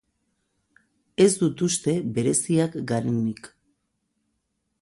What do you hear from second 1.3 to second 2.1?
dut uste